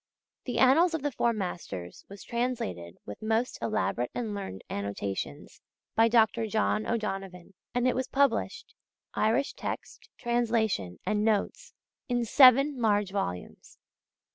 [0.45, 5.61] The Annals of the Four Masters was translated with most elaborate and learned annotations
[5.93, 6.47] by Dr.
[6.47, 8.73] John O'Donovan; and it was published
[9.13, 11.75] Irish text, translation, and notes
[12.09, 13.77] in seven large volumes.